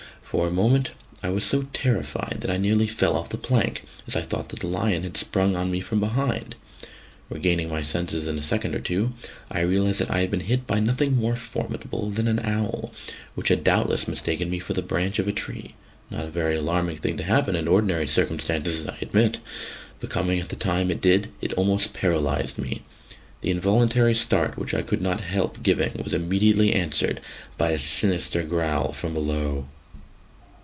[0.31, 4.15] For a moment I was so terrified that I nearly fell off the plank, as
[4.15, 6.55] I thought that the lion had sprung on me from behind.
[7.29, 9.11] Regaining my senses in a second or two,
[9.51, 12.93] I realised that I had been hit by nothing more formidable than an owl,
[13.35, 15.75] which had doubtless mistaken me for the branch of a tree
[16.09, 19.39] not a very alarming thing to happen in ordinary circumstances, I admit,
[19.99, 22.83] but coming at the time it did, it almost paralysed me.
[23.41, 27.19] The involuntary start which I could not help giving was immediately answered
[27.57, 29.65] by a sinister growl from below.